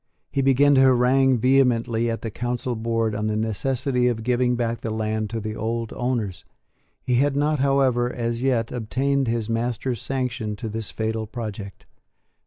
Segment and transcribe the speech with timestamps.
[0.31, 4.81] He began to harangue vehemently at the Council board on the necessity of giving back
[4.81, 6.43] the land to the old owners.
[7.03, 11.85] He had not, however, as yet, obtained his master's sanction to this fatal project.